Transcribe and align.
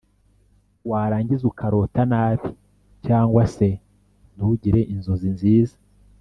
warangiza 0.89 1.43
ukarota 1.51 2.01
nabi 2.11 2.49
cyangwa 3.05 3.43
se 3.55 3.69
ntugire 4.33 4.81
inzozi 4.93 5.27
nziza 5.35 5.75